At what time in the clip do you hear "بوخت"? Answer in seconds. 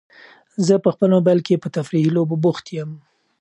2.43-2.65